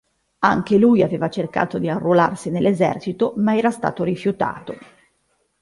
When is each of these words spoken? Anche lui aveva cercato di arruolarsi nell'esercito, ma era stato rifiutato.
Anche 0.39 0.77
lui 0.79 1.03
aveva 1.03 1.29
cercato 1.29 1.77
di 1.77 1.87
arruolarsi 1.87 2.49
nell'esercito, 2.49 3.35
ma 3.37 3.55
era 3.55 3.69
stato 3.69 4.03
rifiutato. 4.03 4.73